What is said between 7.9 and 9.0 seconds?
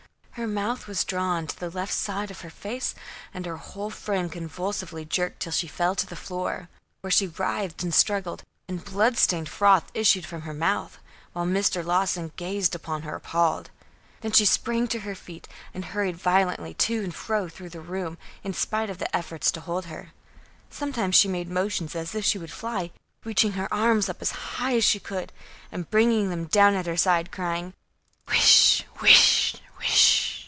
struggled, and